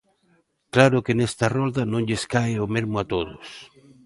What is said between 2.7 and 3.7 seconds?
mesmo a todos.